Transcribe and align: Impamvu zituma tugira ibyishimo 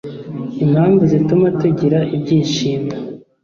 Impamvu 0.63 1.01
zituma 1.11 1.47
tugira 1.59 1.99
ibyishimo 2.15 2.91